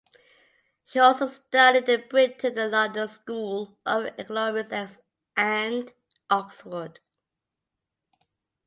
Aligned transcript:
She 0.83 0.97
also 0.97 1.27
studied 1.27 1.87
in 1.87 2.07
Britain 2.09 2.49
in 2.49 2.55
the 2.55 2.67
London 2.69 3.07
school 3.07 3.77
of 3.85 4.07
Economics 4.17 4.73
and 5.37 5.93
Oxford. 6.27 6.99